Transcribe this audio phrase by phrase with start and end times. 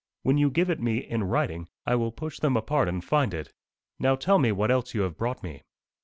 [0.23, 3.53] When you give it me in writing, I will push them apart and find it.
[3.99, 5.61] Now, tell me what else you have brought me."